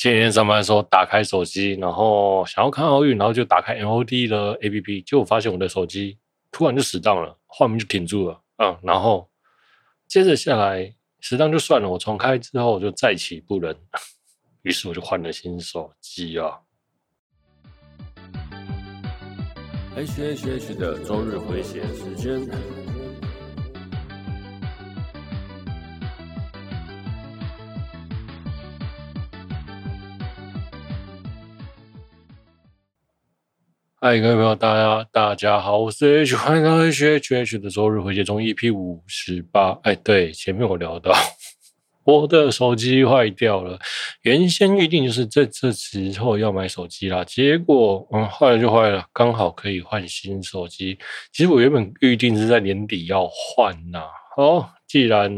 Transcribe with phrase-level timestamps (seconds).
[0.00, 6.16] 今天上班的时候打开手机，然后想要看奥运，然后就打开 MOD 的 APP，结果发现我的手机
[6.50, 8.40] 突然就死档了，画面就停住了。
[8.56, 9.28] 嗯，然后
[10.08, 13.76] 接着下来死档就算了，我重开之后就再起不能，
[14.64, 16.58] 于是我就换了新手机啊。
[19.96, 22.89] H H H 的周日回血时间。
[34.02, 39.78] 嗨，各位朋友，大家大家好，我是 H，欢迎来到 H H H 的周日回血中 EP 五十八。
[39.82, 41.12] 哎，对，前面我聊到
[42.04, 43.78] 我的手机坏掉了，
[44.22, 50.98] 原先预定就是这这时候要买手机啦，结果嗯坏了就坏了，刚好可以换新手机。
[51.30, 54.04] 其实我原本预定是在年底要换呐，
[54.34, 55.30] 好，既然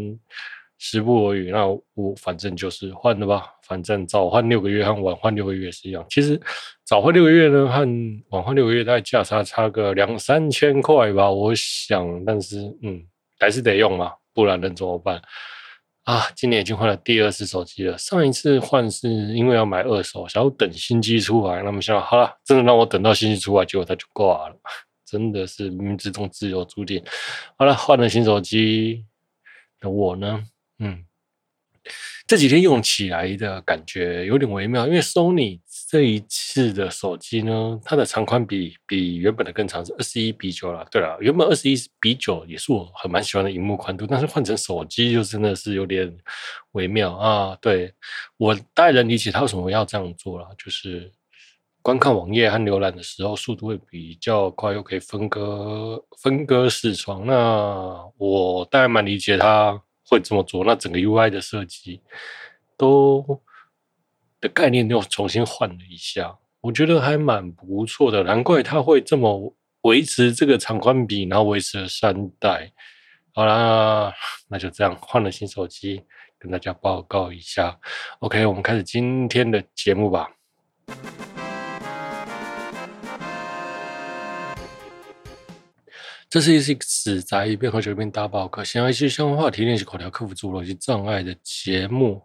[0.84, 3.46] 时不我与，那我反正就是换了吧。
[3.62, 6.04] 反正早换六个月和晚换六个月是一样。
[6.10, 6.38] 其实
[6.84, 7.86] 早换六个月呢，和
[8.30, 12.24] 晚换六个月大概价差差个两三千块吧，我想。
[12.24, 13.00] 但是嗯，
[13.38, 15.22] 还是得用嘛，不然能怎么办
[16.02, 16.22] 啊？
[16.34, 17.96] 今年已经换了第二次手机了。
[17.96, 21.62] 上一次换是因为要买二手，想要等新机出来。
[21.62, 24.56] 那么想好了，真的让我等到新机出来，结果它就挂了。
[25.06, 27.00] 真的是冥冥之中自有注定。
[27.56, 29.04] 好了，换了新手机
[29.78, 30.42] 的我呢，
[30.82, 31.04] 嗯。
[32.28, 40.86] 这几天用起来的感觉有点微妙，因为 Sony 这一次的手机呢，它的长宽比比原本的更长，是二十一比九了。
[40.92, 46.16] 对了，原本二十一比九也是我很蛮喜欢的荧幕宽度，但是换成手机就真的是有点
[46.70, 47.58] 微妙啊。
[47.60, 47.92] 对，
[48.36, 51.10] 我大概能理解他为什么要这样做了，就是
[51.82, 57.26] 观看网页和浏览的时候速度会比较快，又可以分割分割视窗。
[57.26, 59.82] 那我大概蛮理解他。
[60.12, 62.02] 会这么做，那整个 UI 的设计
[62.76, 63.40] 都
[64.42, 68.22] 的概念又重新换了一下，我觉得还蛮不错的。
[68.24, 72.70] 难怪它会这么维持这个长宽比，然后维持了三代。
[73.32, 74.12] 好啦，
[74.48, 76.04] 那就这样换了新手机，
[76.38, 77.80] 跟大家报告一下。
[78.18, 80.30] OK，我们开始今天的节目吧。
[86.32, 92.22] 这是一期死宅一边喝酒一边打宝课，想要一些相关话题练习口条，克服诸多障碍的节目。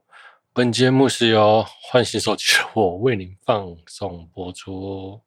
[0.54, 5.20] 本节目是由唤醒手机的我为您放送播出。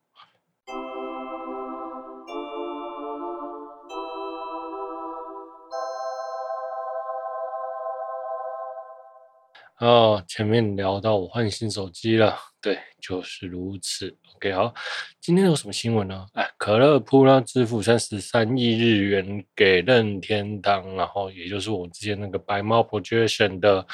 [9.80, 14.14] 哦，前面聊到我换新手机了，对，就是如此。
[14.34, 14.74] OK，好，
[15.22, 16.26] 今天有什么新闻呢？
[16.34, 23.86] 哎，可乐铺呢支付三十三亿日元给任天堂，然后也就是我之前那个白猫 Projection 的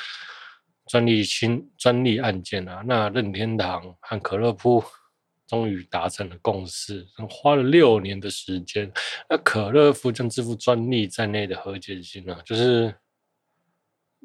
[0.89, 2.83] 专利侵专利案件啊。
[2.85, 4.83] 那任天堂和可乐铺
[5.47, 8.91] 终于达成了共识，花了六年的时间。
[9.31, 12.93] 那可乐铺将支付专利在内的和解金啊，就是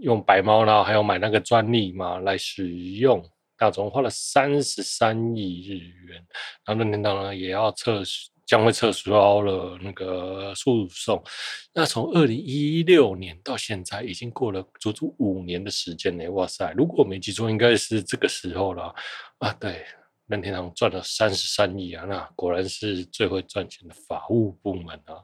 [0.01, 3.23] 用白猫，然后还有买那个专利嘛来使用。
[3.57, 5.75] 大总共花了三十三亿日
[6.07, 6.25] 元，
[6.65, 8.01] 然后任天堂呢也要撤，
[8.43, 11.23] 将会撤销了那个诉讼。
[11.71, 16.27] 那从二零一六年到现在，已经过了足足五年的时间呢！
[16.31, 18.91] 哇塞，如果我没记错，应该是这个时候了
[19.37, 19.53] 啊！
[19.59, 19.85] 对，
[20.25, 25.21] 任天堂赚了三十三亿啊，那果然是最会赚钱的法务部门啊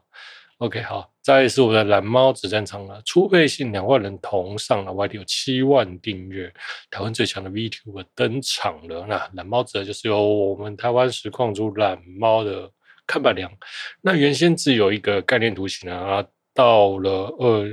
[0.58, 6.52] ！OK，好，再来是我们的蓝猫子战场了，初配信两万人同上了，YT 有七万订阅，
[6.90, 9.06] 台湾最强的 VTuber 登场了。
[9.06, 12.70] 那蓝猫子就是由我们台湾实况主蓝猫的
[13.06, 13.50] 看板娘，
[14.02, 17.72] 那原先只有一个概念图形啊，到了二，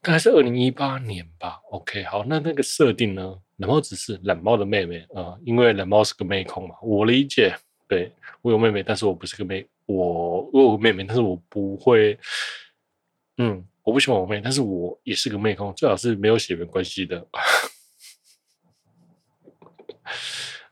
[0.00, 1.60] 大概是二零一八年吧。
[1.70, 7.54] OK，好，那那个设定呢，蓝猫子是蓝猫的妹妹啊、因为蓝猫是个妹控嘛，我理解，
[7.88, 9.66] 对，我有妹妹，但是我不是个妹。
[9.86, 12.18] 我我有妹妹，但是我不会，
[13.38, 17.24] 嗯，我不喜欢我妹，但是我也是个妹控，最好是没有血缘关系的。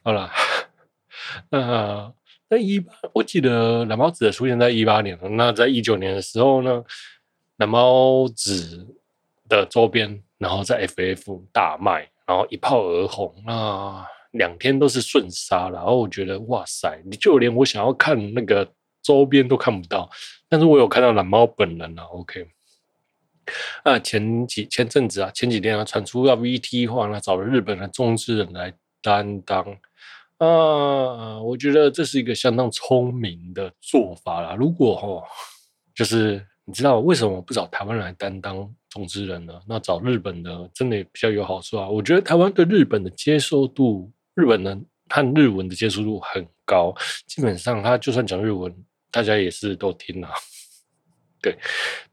[0.02, 0.28] 好了，
[1.48, 2.12] 那
[2.48, 6.84] 那一八，我记得蓝猫子的出现在一八年了，那在一九年的时候呢，
[7.58, 8.96] 蓝猫子
[9.48, 14.04] 的周边，然后在 FF 大卖，然后一炮而红，那
[14.34, 18.70] 两天都是瞬杀，然后我觉得哇塞，你就连我想要看那个。
[19.06, 20.08] 周边都看不到，
[20.48, 22.02] 但是我有看到蓝猫本人了。
[22.04, 22.48] OK，
[23.82, 28.72] 啊，前几前阵子啊，前几天啊，传出要 VT 化，那找了日本的中之人来
[29.02, 29.62] 担当
[30.38, 34.54] 啊，我觉得这是一个相当聪明的做法啦。
[34.54, 35.22] 如果哦，
[35.94, 39.60] 就是你知道为什么不找台湾人来担当中之人呢？
[39.68, 41.86] 那找日本的真的比较有好处啊。
[41.86, 46.94] 我觉得台湾对日本的接受度日本人和日文的接触度很高，
[47.26, 48.74] 基本上他就算讲日文，
[49.10, 50.28] 大家也是都听了。
[51.40, 51.56] 对，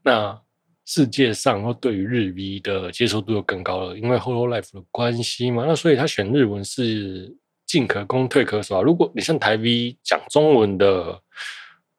[0.02, 0.40] 那
[0.84, 7.34] 世界上对于日 V 的接受度又更高了，因为 Hololive 的关系嘛，那所以他选日文是
[7.66, 8.82] 进可攻退可守啊。
[8.82, 11.20] 如果你像台 V 讲中文的，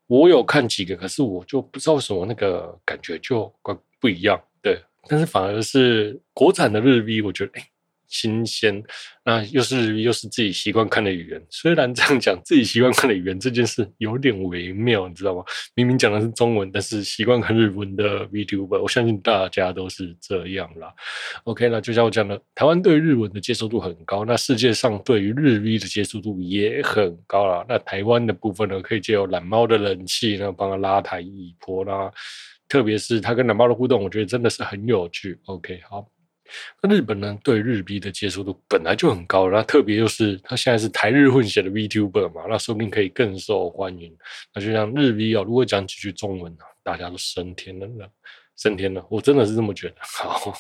[0.08, 4.40] 我有看几个，可是我就不知道为什么那个感觉就怪不一样。
[4.62, 7.68] 对，但是反而是国产的日 V，我觉得哎。
[8.14, 8.82] 新鲜，
[9.26, 11.44] 那又是又是自己习惯看的语言。
[11.50, 15.44] 虽然这样讲，自己习惯看的语言这件事有点微妙，你知道吗？
[15.74, 20.94] 明明讲的是中文，但是习惯看日文的 VTuber，我相信大家都是这样啦。
[21.46, 27.66] OK，那就像我讲的，台湾对日文的接受度很高，那世界上对于日语的接受度也很高啦。
[27.68, 32.12] 那台湾的部分呢，可以借由懒猫的人气呢，帮他拉抬一波啦。
[32.70, 35.40] 特别是他跟懒猫的互动，我觉得真的是很有趣。
[35.46, 36.08] OK，好。
[36.82, 44.16] 那日本人对日币的接受度本来就很高，那特别又是他现在是台日混血的 VTuber 嘛，那说不定可以更受欢迎。
[44.54, 48.10] 那就像日币哦，如果讲几句中文啊，大家都升天了，
[48.58, 49.96] 升天了，我真的是这么觉得。
[50.02, 50.54] 好，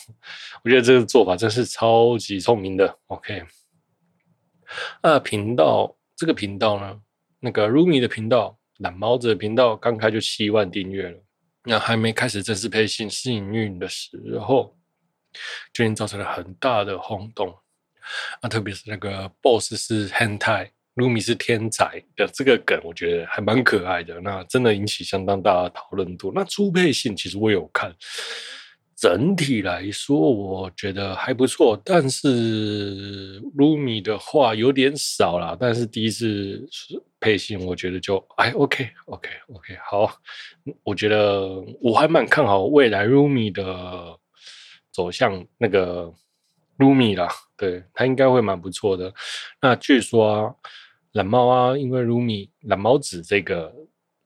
[0.64, 2.98] 我觉得这个做法真是超级聪明的。
[3.08, 3.44] OK，
[5.04, 7.00] 那频道这个频道呢，
[7.40, 11.20] 那个 Rumi 的频道，懒猫子的频道刚开就七万订阅了，
[11.66, 14.76] 那还没开始正式配信试营运的时候。
[15.74, 17.54] 最近造成了很大的轰动，
[18.42, 24.20] 那特别是那个 BOSS 是 Hentai，Rumi 是天才的这个梗，我觉得还蛮可爱的。
[24.22, 26.32] 那真的引起相当大的讨论度。
[26.36, 27.96] 那初配信其实我有看，
[28.96, 35.58] 整体来说我觉得还不错，但是 Rumi 的话有点少啦。
[35.60, 36.66] 但是第一次
[37.20, 40.14] 配信，我觉得就哎 OK OK OK 好，
[40.84, 44.20] 我觉得我还蛮看好未来 Rumi 的。
[44.94, 46.14] 走向那个
[46.78, 49.14] Rumi 啦，对，他应该会蛮不错的。
[49.60, 50.56] 那据说啊，
[51.14, 53.74] 懒猫啊，因为 Rumi 懒猫子这个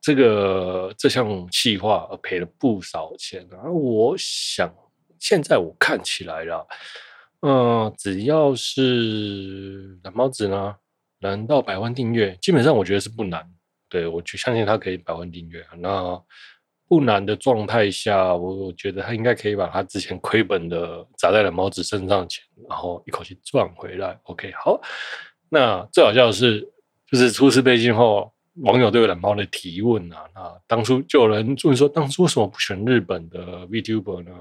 [0.02, 3.72] 这个这项计划而赔了不少钱啊。
[3.72, 4.70] 我想
[5.20, 6.68] 现在我看起来了，
[7.42, 7.52] 嗯、
[7.86, 10.76] 呃，只要是懒猫子呢，
[11.20, 13.50] 能到百万订阅，基本上我觉得是不难。
[13.90, 15.66] 对，我就相信他可以百万订阅。
[15.78, 16.22] 那
[16.88, 24.18] 不难的状态下，我觉得他应该可以把他之前亏本的砸在了猫子身上钱，然后一口气赚回来。
[24.24, 24.80] OK，好。
[25.50, 26.62] 那最好笑的是，
[27.10, 28.32] 就是初次配信后，
[28.62, 34.32] 网友对懒猫的提问啊，那当初就有人问说，当初为什么不选日本的 VTuber 呢？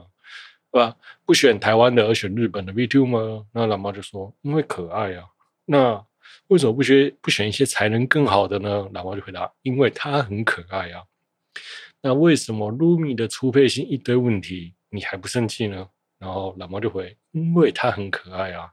[0.72, 0.96] 对吧？
[1.24, 3.44] 不选台湾的，而选日本的 VTuber？
[3.52, 5.24] 那懒猫就说，因为可爱啊。
[5.64, 6.04] 那
[6.48, 8.88] 为什么不选不选一些才能更好的呢？
[8.92, 11.02] 懒猫就回答，因为他很可爱啊。
[12.06, 15.84] 那为什么 Rumi 的初配性一堆问题，你还不生气呢？
[16.20, 18.70] 然后懒猫就回，因为它很可爱啊。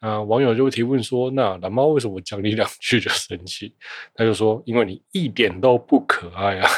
[0.00, 3.74] 那网友就提问说，那懒猫为什么讲你两句就生气？
[4.14, 6.70] 他就说，因为你一点都不可爱啊。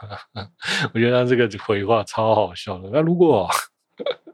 [0.94, 2.88] 我觉得他这个回话超好笑的。
[2.90, 3.46] 那如果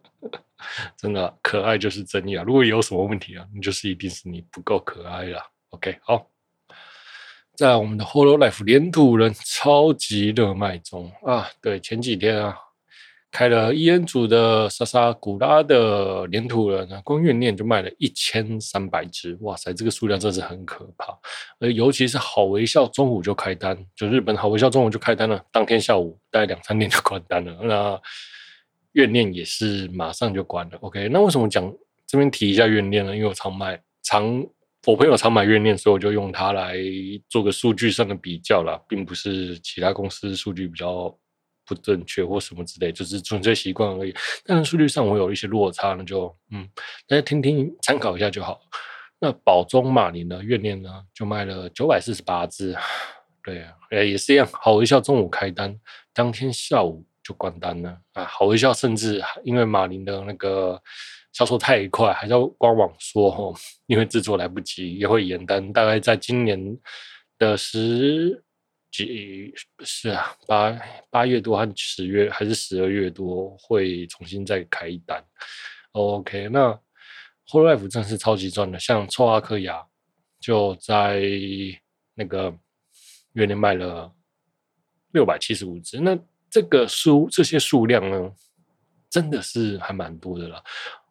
[0.97, 5.43] 真的可爱就是真理啊，如果有什么问题啊，那就是一定是你不够可爱了。
[5.71, 6.25] OK，好。
[7.61, 11.47] 在我们的 Hololive 黏土人超级热卖中啊！
[11.61, 12.57] 对，前几天啊，
[13.31, 21.13] 开了伊恩组的莎莎古拉的黏土人啊，光怨念就卖了一千三百只，哇塞，这个数量真是很可怕。
[21.59, 27.55] 而尤其是好微笑中午就开单，就日本好微笑中午就开单了，当天下午大概两三点就关单了。
[27.63, 28.01] 那
[28.93, 30.79] 怨念也是马上就关了。
[30.81, 31.71] OK，那为什么讲
[32.07, 33.15] 这边提一下怨念呢？
[33.15, 34.43] 因为我常卖常。
[34.87, 36.75] 我朋友常买怨念，所以我就用它来
[37.29, 41.15] 做个数据上的比较啦，并不是其他公司数据比较
[41.67, 44.15] 不正确或什么之类，就是纯粹习惯而已。
[44.45, 46.67] 但是数据上我有一些落差呢，就嗯，
[47.07, 48.59] 大家听听参考一下就好。
[49.19, 52.75] 那宝中马林的怨念呢，就卖了九百四十八只，
[53.45, 54.49] 对啊，也是一样。
[54.51, 55.79] 好一下中午开单，
[56.15, 58.25] 当天下午就关单了啊。
[58.25, 60.83] 好微笑甚至因为马林的那个。
[61.33, 63.55] 销售太快，还要官网说哦，
[63.87, 66.77] 因为制作来不及也会延单，大概在今年
[67.39, 68.43] 的十
[68.91, 70.77] 几是啊八
[71.09, 75.25] 八月多和十月还是十二月多会重新再开一单。
[75.93, 76.77] OK，那
[77.47, 79.87] Whole Life 真是超级赚的，像臭阿克亚
[80.41, 81.23] 就在
[82.13, 82.53] 那个
[83.35, 84.13] 月内卖了
[85.13, 86.19] 六百七十五只，那
[86.51, 88.33] 这个数这些数量呢，
[89.09, 90.63] 真的是还蛮多的了。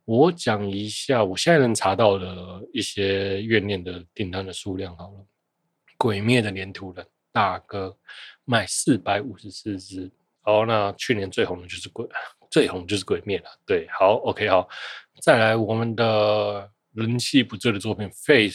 [0.05, 5.25] 我讲一下我现在能查到的一些怨念的订单的数量好了。
[5.98, 7.96] 鬼灭的黏土人大哥
[8.46, 10.10] 卖四百五十四只，
[10.41, 12.08] 好，那去年最红的就是鬼，
[12.50, 13.46] 最红就是鬼灭了。
[13.65, 14.67] 对，好，OK，好，
[15.22, 18.53] 再来我们的人气不坠的作品《Fate》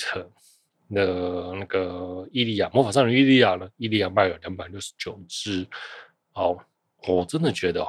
[0.95, 5.67] 的那个伊利亚魔法少女伊利亚呢，伊利亚卖了两百六十九只。
[6.33, 6.57] 好，
[7.07, 7.87] 我真的觉得哦，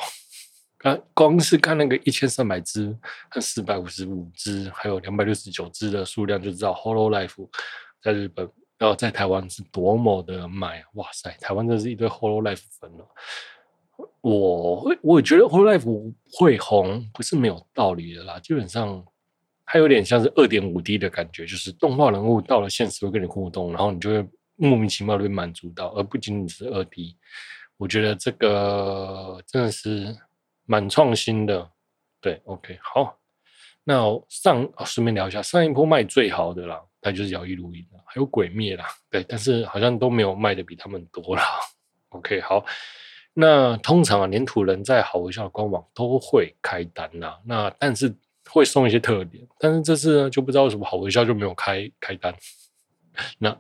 [0.77, 2.95] 看光是看那个一千三百只
[3.29, 7.36] 和四百五十五只，还有两百六十九只的数量，就知道《Hollow Life》
[8.01, 10.84] 在日本，然后在台湾是多么的卖。
[10.93, 13.07] 哇塞，台湾真是一堆《Hollow Life》粉了。
[14.22, 15.86] 我会，我觉得《Holo Life》
[16.34, 18.38] 会红不是没有道理的啦。
[18.39, 19.05] 基本上，
[19.65, 27.15] 它有点像是二点五 D 的感觉，就是动画人物到了现实会跟你互动，然后你就会莫名其妙的被满足到，而不仅仅是二 D。
[27.77, 30.15] 我觉得这个真的是
[30.65, 31.70] 蛮创新的。
[32.22, 33.17] 对，OK，好。
[33.84, 38.86] 那上顺便聊一下，上一波卖最好的啦，它就是《摇曳露营》了，还有《鬼灭》啦。
[39.12, 41.44] 对，但是好像都没有卖的比他们多啦。
[42.10, 42.65] OK，好。
[43.38, 48.15] 那通常啊，黏土人在好微笑的官网都会开单呐，那但是
[48.50, 52.34] 会送一些特点，但是这次呢就不知道为什么好微笑就没有开开单，
[53.38, 53.55] 那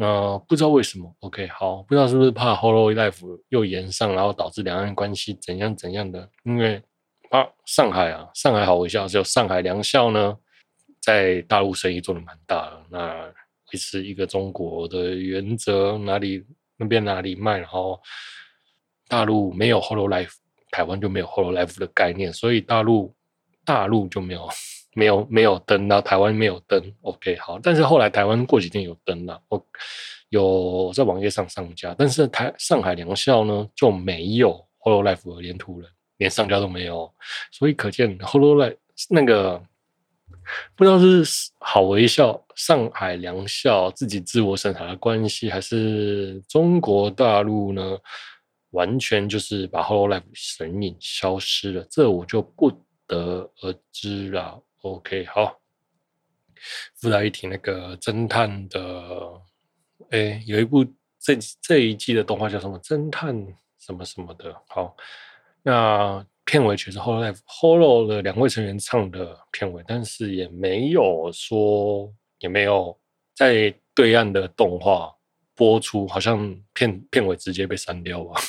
[0.00, 6.26] 那不知道为什么？OK，好，不知道是不是怕 Hololife 又延上，然后导致两岸关系怎样怎样的？
[6.44, 6.82] 因为
[7.28, 10.34] 啊，上海啊，上海好微笑只有上海良校呢，
[11.02, 13.24] 在大陆生意做得蛮大的，那
[13.72, 16.42] 维持一个中国的原则，哪里
[16.78, 18.00] 那边哪里卖，然后。
[19.08, 20.34] 大陆没有 Hololife，
[20.70, 23.12] 台湾就没有 Hololife 的概念，所以大陆
[23.64, 24.48] 大陆就没有
[24.94, 26.82] 没有没有登，到台湾没有登。
[27.02, 29.66] OK，好，但是后来台湾过几天有登了，我
[30.30, 37.12] 有在网页上上架，但是台上海良校呢就没有 Hololive 的黏土人，连上架都没有，
[37.50, 38.76] 所以可见 Hololive
[39.08, 39.62] 那个
[40.74, 41.22] 不知道是
[41.58, 47.98] 好微笑上海良校自己自我审查的关系，还是中国大陆呢？
[48.72, 52.70] 完全就是把 Hololive 神隐消失了，这我就不
[53.08, 54.62] 得而知了。
[54.82, 55.60] OK，好，
[56.94, 59.42] 附带一提，那个侦探的，
[60.08, 60.82] 哎，有一部
[61.18, 62.80] 这这一季的动画叫什么？
[62.80, 63.34] 侦探
[63.78, 64.58] 什么什么的。
[64.68, 64.96] 好，
[65.62, 72.98] 那片尾曲是 Hololive Holo 的两位成员唱的片尾，但是也没有说，也没有
[73.34, 75.14] 在对岸的动画
[75.54, 78.40] 播出，好像片片尾直接被删掉吧。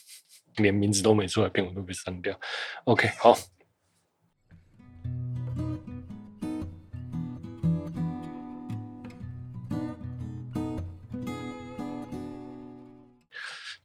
[0.56, 2.38] 连名字都没出来，片尾都被删掉。
[2.84, 3.34] OK，好。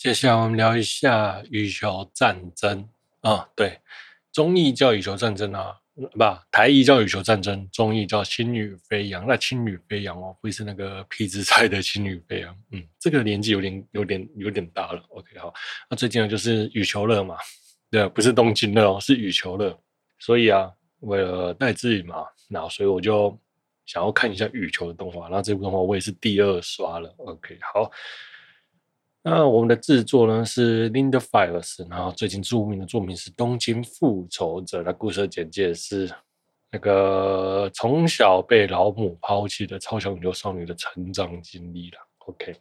[0.04, 2.90] 接下来我们聊一下羽球战争
[3.22, 3.80] 啊，对，
[4.34, 5.80] 中译叫羽球战争啊。
[5.96, 6.20] 不，
[6.52, 9.26] 台译叫羽球战争，中译叫轻羽飞扬。
[9.26, 12.54] 那轻羽飞扬哦，不是那个痞子蔡的轻羽飞扬。
[12.72, 15.02] 嗯，这个年纪有点、有点、有点大了。
[15.08, 15.54] OK，好。
[15.90, 17.38] 那最近呢，就是羽球乐嘛，
[17.90, 19.80] 对，不是东京乐哦，是羽球乐。
[20.20, 20.70] 所以啊，
[21.00, 23.40] 为了带自己嘛，那所以我就
[23.86, 25.30] 想要看一下羽球的动画。
[25.30, 27.16] 那这部动画我也是第二刷了。
[27.20, 27.90] OK，好。
[29.26, 34.82] 那我们的制作呢是 Linda Files，然后最近著名的作品是《东京复仇者》。
[34.84, 36.12] 那故事的简介是
[36.70, 41.98] 那个从小被老母抛弃的超强宇宙少女的成长经历了。
[42.26, 42.54] OK，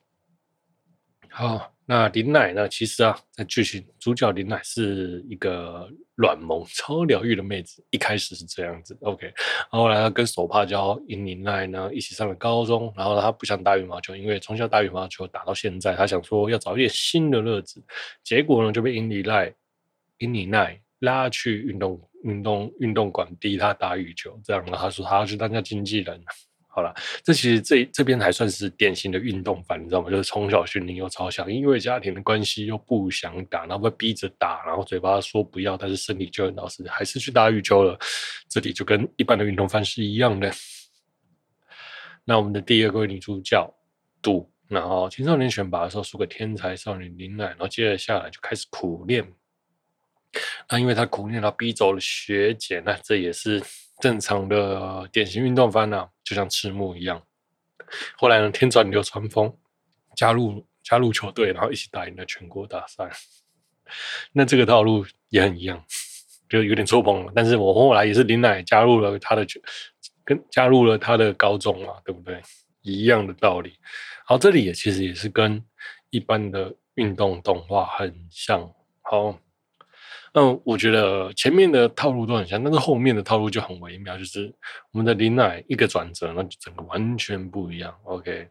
[1.33, 1.69] 好。
[1.85, 2.69] 那林乃呢？
[2.69, 7.85] 其实啊，在剧情主角林乃是一个软萌、超疗愈的妹子。
[7.91, 9.31] 一开始是这样子，OK。
[9.69, 12.91] 后来她跟手帕交樱林奈呢一起上了高中。
[12.97, 17.83] 然后她不想打羽毛球，因为从小打羽毛球打到现在，她想说要找一点新的乐子。
[18.23, 19.53] 结果呢，就被樱林奈、
[20.19, 24.41] 樱林奈拉去运动、运动、运动馆逼他打羽球。
[24.45, 26.25] 这样，然后他说他要去当家经纪人。
[26.75, 26.91] 好了，
[27.23, 30.09] 这其实这这边还算是典型的运动番，你知道吗？
[30.09, 37.99] 就是从小训练又超强，因为家庭的关系又不想打，然后被逼着打，然后嘴巴说不要，但是身体就很老实，还是去打羽球了。
[38.49, 40.50] 这里就跟一般的运动番是一样的。
[42.25, 43.71] 那我们的第二个女主角
[44.23, 49.31] 杜，然后青少年选拔的时候输给天才少女林奈，然后接着下来就开始苦练。
[50.71, 53.62] 那因为她苦练，她逼走了学姐，那这也是。
[54.02, 57.23] 正常的典型运动番呢、啊，就像赤木一样。
[58.16, 59.56] 后来呢，天转流川枫
[60.16, 63.09] 加入加入球队，然后一起打赢了全国大赛。
[64.35, 65.85] 那这个套路也很一样，
[66.49, 67.32] 就有点错崩了。
[67.32, 69.47] 但是我后来也是林乃加入了他的
[70.25, 72.42] 跟加入了他的高中嘛，对不对？
[72.80, 73.78] 一样的道理。
[74.25, 75.64] 好，这里也其实也是跟
[76.11, 78.68] 一般的运动动画很像。
[79.02, 79.38] 好。
[80.35, 84.51] 那，我觉得前面的套路都很像，但是后面的套路就很微妙，就是
[84.91, 87.95] 我们的林乃一个转折，那就整个完全不一样。
[88.05, 88.49] OK，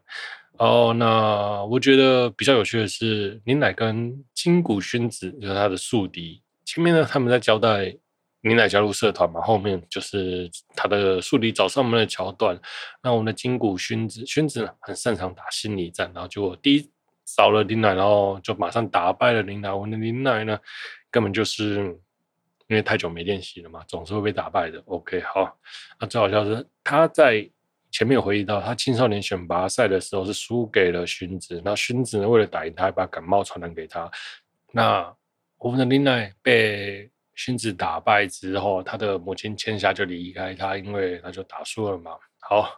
[0.57, 6.39] 哦，那我觉得比较有趣的是林乃跟金谷薰子，就是他的宿敌。
[6.65, 7.95] 前面呢，他们在交代
[8.41, 12.59] 林乃加入社团嘛，后面就是他的宿敌找上门的桥段。
[13.01, 16.89] 那我们的金谷薰子，薰子呢很擅长打心理战，然后结果第一
[17.35, 19.71] 找了林乃，然后就马上打败了林乃。
[19.71, 20.59] 我们的林乃呢，
[21.11, 21.75] 根本就是
[22.67, 24.81] 因为太久没练习了嘛，总是会被打败的。
[24.85, 25.55] OK，好，
[25.99, 27.47] 那最好笑是他在
[27.91, 34.09] 前面有回忆到，他青少年选拔赛的时候是输给了薰子，那薰子呢为了打赢他，还把感冒传染给他。
[34.71, 35.15] 那
[35.57, 37.11] 我们的林奈被。
[37.33, 42.11] 薰子打败之后，他的母亲千夏就离开他，因为他就打输了嘛。
[42.39, 42.69] 好，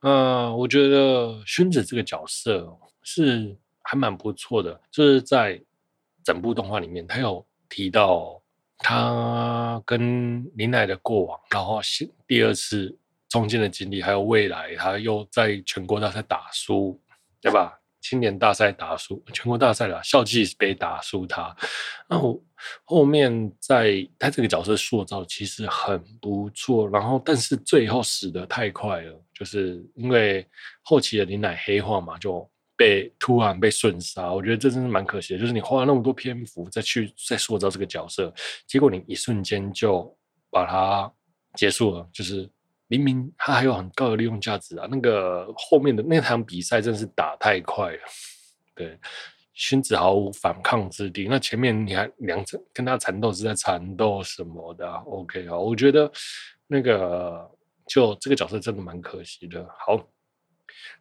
[0.00, 2.68] 嗯、我觉得薰子这个角色
[3.02, 5.58] 是还蛮不错的，就是在
[6.22, 8.42] 整部动画里面，他有提到
[8.78, 11.80] 他跟林乃的过往，然后
[12.26, 12.96] 第二次
[13.28, 17.00] 中间的经历，还有未来，他又在全国大赛打输，
[17.40, 17.78] 对吧？
[18.02, 21.56] 青年大赛打输，全国大赛了，校际杯打输他。
[22.06, 22.40] 然后
[22.84, 30.46] 后面在他这个角色塑造其实很不错，然后但是最后死得太快了，就是因为
[30.82, 34.32] 后期的林乃黑化嘛，就被突然被瞬杀。
[34.32, 38.32] 我觉得这真是蛮可惜的，就是你花了那么多篇幅再去再塑造这个角色，
[38.66, 40.16] 结果你一瞬间就
[40.50, 41.12] 把它
[41.54, 42.48] 结束了，就是。
[42.88, 44.86] 明明他还有很高的利用价值啊！
[44.88, 47.98] 那个后面的那场比赛真是打太快了，
[48.76, 48.96] 对，
[49.56, 51.26] 薰子毫无反抗之地。
[51.28, 56.08] 那前面你还两者跟他缠斗是在缠斗什么的？OK 啊，我觉得
[56.68, 57.50] 那个
[57.88, 59.68] 就这个角色真的蛮可惜的。
[59.80, 60.00] 好，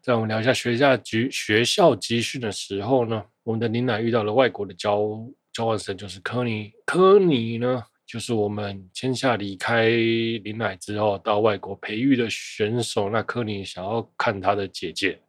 [0.01, 4.99] 在我们聊一下学校集学校集训的时候呢，我们的林奶遇到了外国的交
[5.51, 6.71] 交换生，就是科尼。
[6.85, 7.83] 科尼呢？
[8.07, 15.19] 就是我们签下离开林奶之后到外国培育的选手，那科尼想要看他的姐姐，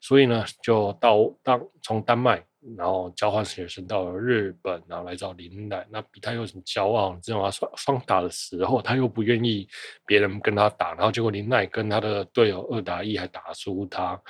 [0.00, 2.42] 所以呢就到当从丹麦，
[2.76, 5.86] 然后交换学生到了日本，然后来找林奈。
[5.90, 7.14] 那比他有什么骄傲？
[7.14, 7.50] 你知道吗？
[7.50, 9.68] 双双打的时候他又不愿意
[10.06, 14.20] 别人跟他打，然后结果林奈跟他的队友二打一还打输他，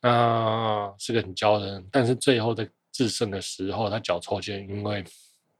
[0.00, 1.86] 那是个很骄人。
[1.90, 5.04] 但是最后在制胜的时候，他脚抽筋，因为。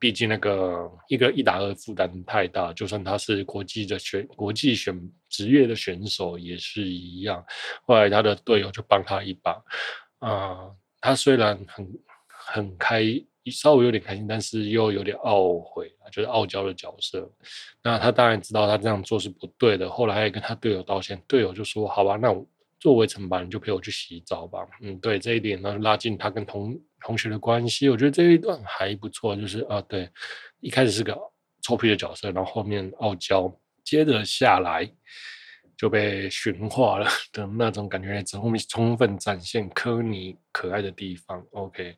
[0.03, 7.41] 毕竟那个一个一打二负担太大，就算他是国际的选国际选职业的选手也是一样。
[7.87, 9.63] 后来他的队友就帮他一把，
[10.19, 10.69] 啊、
[11.03, 11.87] 他虽然很
[12.27, 13.05] 很开，
[13.51, 17.31] 稍微有点开心，但是又有点懊悔，就是傲娇的角色。
[17.83, 22.47] 那他当然知道他这样做是不对的，后来还跟他队友道歉，队友就说：“好吧，那我。”
[22.83, 24.67] 作为惩罚，你就陪我去洗澡吧。
[24.81, 29.37] 嗯，对这一点呢，拉近他跟同同学的关系，我觉得这一段还不错。
[29.37, 30.11] 就是啊，对，
[30.59, 31.17] 一开始是个
[31.63, 34.85] 臭屁的角色，然后后面傲娇，接着下来
[35.77, 41.45] 就被驯化了的 那种感觉，后面充分展现科尼可爱的地方。
[41.53, 41.97] OK，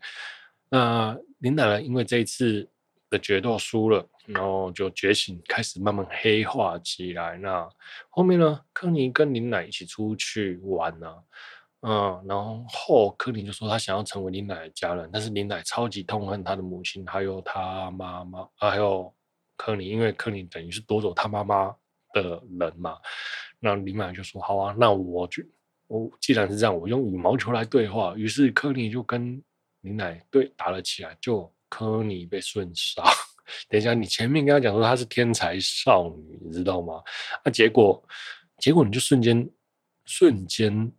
[0.69, 2.69] 那林奶奶因为这一次
[3.11, 4.07] 的决斗输了。
[4.27, 7.37] 然后就觉醒，开始慢慢黑化起来。
[7.37, 7.69] 那
[8.09, 8.59] 后面呢？
[8.73, 11.15] 科尼跟林奶一起出去玩呢、
[11.83, 19.15] 嗯，然后后科尼就说他想要成为林奶的家人，但是林奶超级痛恨他的母亲，还有他妈妈，还有
[19.59, 21.77] 柯尼，因为柯尼等于是夺走他妈妈
[22.15, 22.97] 的人嘛。
[23.65, 25.43] 那林乃就说：“好啊，那我就
[25.87, 29.43] 我既然是这样，我用羽毛球来对话。”于是科尼就跟
[29.81, 33.03] 林奶对打了起来，就科尼被瞬杀。
[33.67, 37.03] 等一下，你前面跟他讲说他是天才少女，你知道吗？
[37.43, 38.07] 那、啊、结果，
[38.59, 39.49] 结果你就瞬间
[40.05, 40.93] 瞬间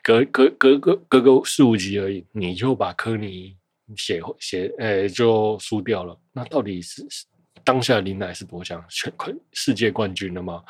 [0.00, 3.56] 隔隔隔隔隔个四五集而已，你就把科尼
[3.96, 6.16] 写写诶就输掉了。
[6.32, 7.26] 那到底是是
[7.64, 10.62] 当下林乃是多强，全冠世界冠军了吗？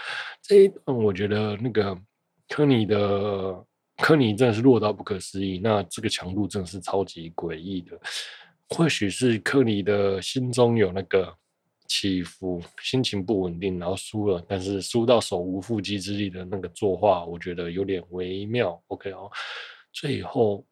[0.42, 1.98] 这一段我觉得那个
[2.48, 3.64] 科尼的
[3.98, 7.98] 科尼真的是弱到不可思议，那这个强度真的是超级诡异的。
[8.68, 11.32] 或许是科尼的心中有那个
[11.86, 18.82] 起伏，心情不稳定，然后输了，但是输到手无缚鸡之力的那个作画，我觉得有点微妙。
[18.88, 19.30] OK 哦，
[19.92, 20.64] 最后，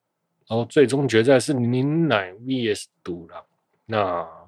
[0.48, 3.44] 然后最终决赛是林乃 VS 赌狼，
[3.86, 4.39] 那。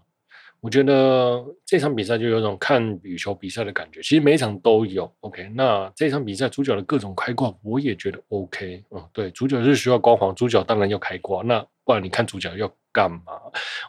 [0.62, 5.12] 我觉得这场比赛就有种看羽球比赛的感觉，其实每一场都有。
[5.18, 8.84] OK，那这场比赛主角的各种开挂，我也觉得 OK。
[8.92, 11.42] 嗯，对，主角是需要光环，主角当然要开挂。
[11.42, 13.32] 那不然你看主角要干嘛？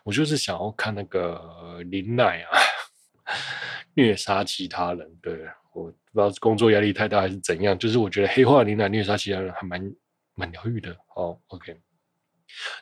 [0.03, 2.49] 我就是想要看那个林奈啊，
[3.93, 5.07] 虐杀其他人。
[5.21, 9.93] 对，我不知道是工作压力太大还是怎样，就是我觉得黑化林奈虐杀其他人还蛮
[10.33, 10.97] 蛮疗愈的。
[11.13, 11.77] 好，OK。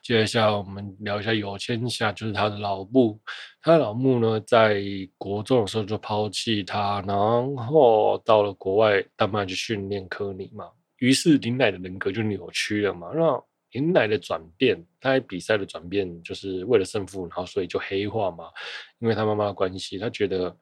[0.03, 3.19] 接下来我们聊一下有千夏，就是他的老母。
[3.61, 4.81] 他的老母呢，在
[5.17, 7.17] 国中的时候就抛弃他，然
[7.67, 10.69] 后到了国外丹麦去训练科尼嘛。
[10.97, 13.11] 于是林乃的人格就扭曲了嘛。
[13.13, 18.45] 那林乃的转变，他在比赛的转变，就是为了胜负，然后所以就黑化嘛。
[18.99, 20.55] 因为他妈妈的关系，他觉得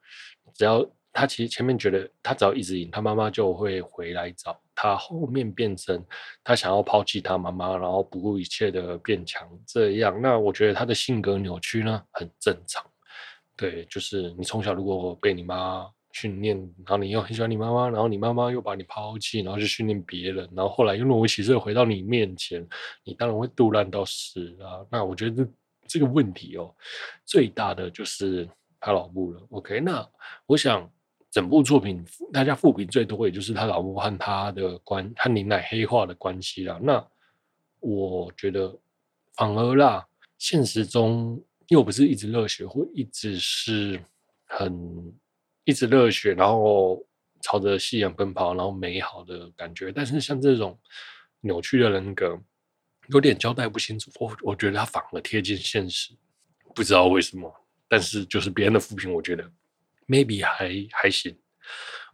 [0.53, 4.95] 只要他其实前面觉得他只要一直赢，他妈妈就会回来找他。
[4.95, 6.01] 后面变成
[6.43, 10.21] 他想要抛弃他妈妈，然后不顾一切的变强，这样。
[10.21, 12.85] 那我觉得他的性格扭曲呢，很正常。
[13.57, 22.65] 对，就是你从小如果被你妈训练，然后你又很喜欢你妈妈，然后你妈妈又把你抛弃，然后去训练别人，然后后来又若无其事回到你面前，
[23.03, 24.85] 你当然会肚烂到死啊。
[24.91, 25.51] 那我觉得这
[25.87, 26.73] 这个问题哦，
[27.25, 28.47] 最大的就是
[28.79, 29.41] 他老母了。
[29.49, 30.07] OK，那
[30.45, 30.87] 我想。
[31.31, 36.79] 整部作品大家负评最多，也就是他老婆和他的关和林乃黑化的关系啦。
[36.81, 37.05] 那
[37.79, 38.75] 我觉得
[39.35, 40.05] 反而啦，
[40.37, 44.03] 现实中又不是一直热血，或一直是
[44.45, 45.13] 很
[45.65, 47.05] 一直热血，然后
[47.41, 49.91] 朝着夕阳奔跑，然后美好的感觉。
[49.91, 50.77] 但是像这种
[51.41, 52.37] 扭曲的人格，
[53.09, 54.11] 有点交代不清楚。
[54.19, 56.11] 我我觉得他反而贴近现实，
[56.73, 57.53] 不知道为什么。
[57.87, 59.51] 但是就是别人的负评，我觉得。
[60.09, 61.37] Maybe 还还行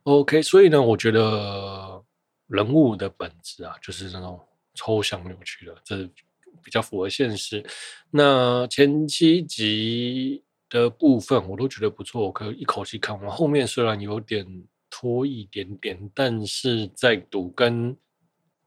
[0.03, 2.03] ，OK，所以呢，我觉得
[2.47, 4.37] 人物的本质啊，就是那种
[4.73, 6.05] 抽象扭曲的，这
[6.61, 7.65] 比较符合现实。
[8.11, 13.31] 那前七集的部分我都觉得不错，我可以一口气看完。
[13.33, 14.45] 后面虽然有点
[14.89, 17.95] 拖一点点，但是在赌跟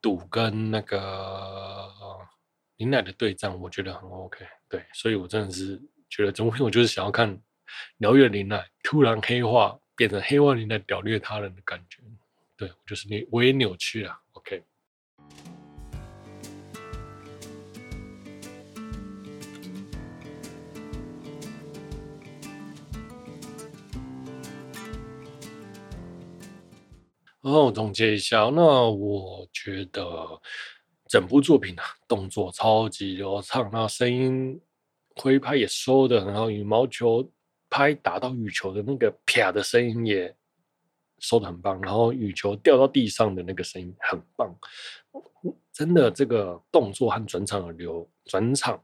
[0.00, 1.86] 赌跟那个
[2.78, 4.46] 林奈的对战，我觉得很 OK。
[4.70, 7.38] 对，所以我真的是觉得整部片我就是想要看。
[7.98, 12.02] 辽越林奈突然黑化，变成黑化林奈屌虐他人的感觉，
[12.56, 14.16] 对，就是你我也扭曲了。
[14.32, 14.62] OK，
[27.40, 30.40] 然后总结一下，那我觉得
[31.08, 34.60] 整部作品啊，动作超级流畅，那声音
[35.16, 37.32] 挥拍也收得很好，羽毛球。
[37.70, 40.34] 拍打到羽球的那个啪的声音也
[41.18, 44.54] 收得很棒，然后羽球掉到地上的那个声音很棒，
[45.72, 48.82] 真的这个动作和转场的流转场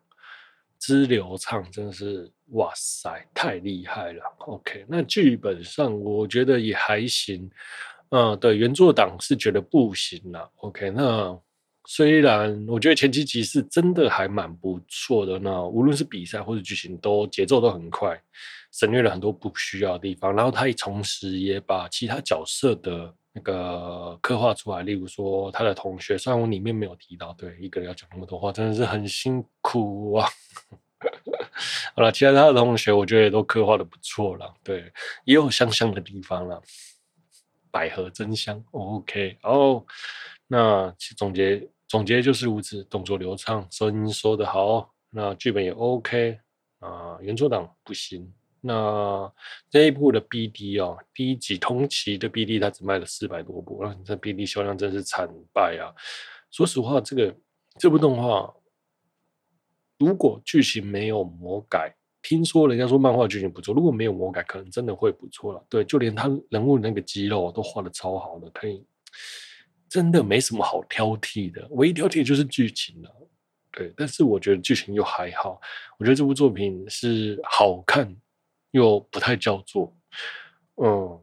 [0.78, 4.22] 之流畅，真的是哇塞，太厉害了。
[4.38, 7.50] OK，那剧本上我觉得也还行，
[8.10, 10.50] 嗯，对，原作党是觉得不行了。
[10.56, 11.40] OK，那。
[11.86, 18.18] 虽然我觉得前期集是真的还蛮不错的，那无论是比赛或者剧情都节奏都很快，
[18.74, 20.34] 省略了很多不需要的地方。
[20.34, 30.28] 然后他也同时也把其他角色的那个刻画出来，例如说他的同学，虽然我里面没有提到，对，一个人要讲那么多话，真的是很辛苦啊。
[31.94, 34.92] 好了，其他他的同学我觉得也都刻画的不错了，对，
[35.24, 36.60] 也有香香的地方了，
[37.70, 39.86] 百合真香，OK，然后
[40.46, 41.68] 那总结。
[41.86, 46.36] 总结就是如此，动作流畅，声音说得好，那剧本也 OK
[46.80, 48.32] 啊，原作党不行。
[48.66, 49.30] 那
[49.68, 55.92] 这一部的 BD 哦，第一集同期的 BD 它只卖了四百多部，那这 BD 销量真是惨败啊！
[56.50, 57.36] 说实话，这个
[57.78, 58.54] 这部动画
[59.98, 65.62] 如果剧情没有魔改，听说人家说漫画剧情不错，如果没有魔改，可能真的会不错了。
[65.68, 68.82] 对，就连他人物那个肌肉都画的超好的，可以。
[69.86, 73.10] 真的没什么好挑剔的，唯一挑剔的就是剧情了。
[73.70, 75.60] 对，但是我觉得剧情又还好。
[75.98, 78.16] 我觉得这部作品是好看
[78.74, 79.96] 又不太叫做。
[80.82, 81.18] 嗯，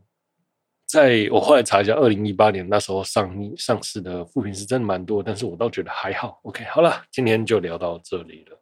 [0.88, 6.40] 在我后来查一下，二零一八年那时候上上市的负评是真的蛮多，但是我倒觉得还好。
[6.44, 8.58] OK，好了，今天就聊到这里了。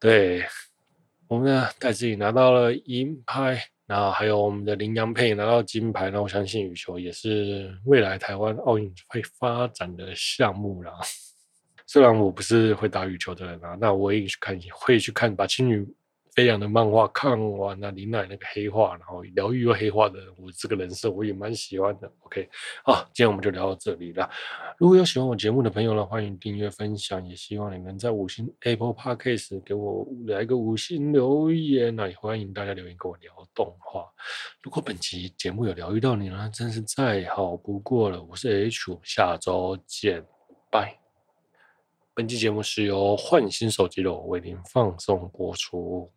[0.00, 0.42] 对，
[1.28, 3.62] 我们呢，在这里拿到了银牌。
[3.88, 10.92] 然后还有我们的麟洋配拿到金牌，那我相信羽球也是未来台湾奥运会发展的项目啦。
[11.88, 15.88] 虽然我不是会打羽球的人啊，那我也去看，会去看把青女。
[16.38, 22.08] 飞扬的漫画看完了，林乃那个黑化，然后疗愈又黑化的我这个人设，我也蛮喜欢的。
[22.20, 22.48] OK，
[22.84, 24.30] 好，今天我们就聊到这里了。
[24.78, 31.96] 如果有喜欢我节目的朋友呢，欢迎订阅分享，也希望你能在五星 Apple Podcast 给我来个五星留言。
[31.96, 34.06] 那也欢迎大家留言跟我聊动画。
[34.62, 38.22] 如果本期节目有疗愈到你呢，真是再好不过了。
[38.22, 40.24] 我是 H，下周见，
[40.70, 40.96] 拜。
[42.14, 46.08] 本期节目是由换新手机的我为您放送播出。